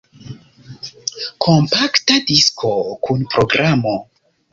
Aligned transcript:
Kompakta 1.45 2.17
disko 2.31 2.71
kun 3.09 3.29
programo. 3.35 3.95